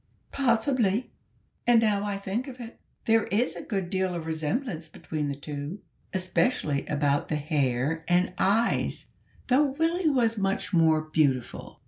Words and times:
"Possibly; 0.31 1.11
and, 1.67 1.79
now 1.79 2.03
I 2.03 2.17
think 2.17 2.47
of 2.47 2.59
it, 2.59 2.79
there 3.05 3.25
is 3.25 3.55
a 3.55 3.61
good 3.61 3.91
deal 3.91 4.15
of 4.15 4.25
resemblance 4.25 4.89
between 4.89 5.27
the 5.27 5.35
two, 5.35 5.79
especially 6.11 6.87
about 6.87 7.27
the 7.27 7.35
hair 7.35 8.03
and 8.07 8.33
eyes, 8.39 9.05
though 9.45 9.65
Willie 9.73 10.09
was 10.09 10.39
much 10.39 10.73
more 10.73 11.01
beautiful. 11.01 11.79